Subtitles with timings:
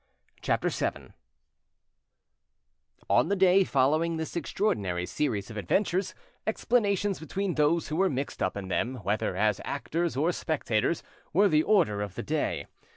[0.41, 1.09] CHAPTER VII
[3.07, 6.15] On the day following this extraordinary series of adventures,
[6.47, 11.03] explanations between those who were mixed up in them, whether as actors or spectators,
[11.33, 12.65] were the order of the day.